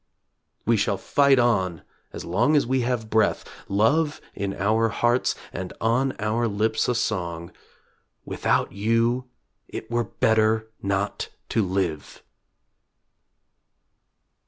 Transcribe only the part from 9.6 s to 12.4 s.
it were better not to live!